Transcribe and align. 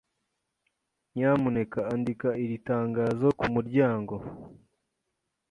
Nyamuneka 1.13 1.79
andika 1.93 2.29
iri 2.43 2.57
tangazo 2.69 3.27
kumuryango. 3.39 4.15